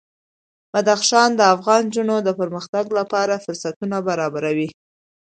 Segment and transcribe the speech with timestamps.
[0.73, 4.69] بدخشان د افغان نجونو د پرمختګ لپاره فرصتونه برابروي.